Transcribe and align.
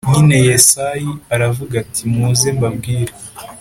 nyine 0.09 0.37
yesayi 0.47 1.11
aravuga 1.35 1.73
ati 1.83 2.01
muze 2.13 2.49
mbabwire 2.57 3.13